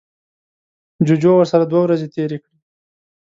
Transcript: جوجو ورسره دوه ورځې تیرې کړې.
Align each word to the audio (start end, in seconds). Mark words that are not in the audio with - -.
جوجو 1.07 1.31
ورسره 1.35 1.63
دوه 1.65 1.81
ورځې 1.83 2.07
تیرې 2.15 2.37
کړې. 2.43 2.57